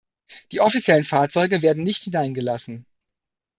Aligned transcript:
Die 0.51 0.61
offiziellen 0.61 1.03
Fahrzeuge 1.03 1.61
werden 1.61 1.83
nicht 1.83 2.01
hineingelassen. 2.05 2.87